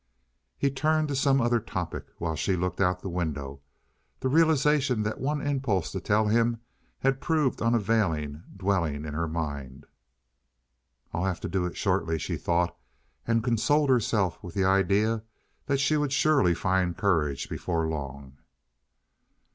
[0.57, 3.61] He turned to some other topic, while she looked out of the window,
[4.19, 6.59] the realization that one impulse to tell him
[7.01, 9.85] had proved unavailing dwelling in her mind.
[11.13, 12.75] "I'll have to do it shortly," she thought,
[13.27, 15.21] and consoled herself with the idea
[15.67, 18.37] that she would surely find courage before long.